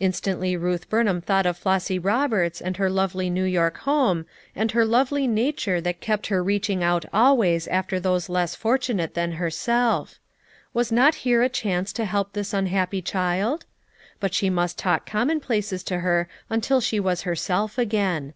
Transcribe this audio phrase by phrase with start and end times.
[0.00, 4.84] Instantly Ruth Burnham thought of Flossy Roberts and her lovely New York home, and her
[4.84, 10.18] lovely nature that kept her reaching out always after those less fortu nate than herself.
[10.74, 13.64] Was not here a chance to help this unhappy child?
[14.18, 18.34] But she must talk commonplaces to her until she was herself again.